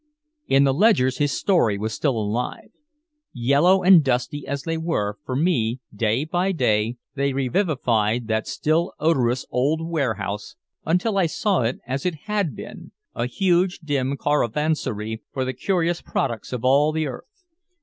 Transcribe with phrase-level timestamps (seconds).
[0.47, 2.71] In the ledgers his story was still alive.
[3.33, 8.93] Yellow and dusty as they were, for me day by day they revivified that still
[8.99, 10.55] odorous old warehouse
[10.87, 16.01] until I saw it as it had been, a huge dim caravansary for the curious
[16.01, 17.45] products of all the earth.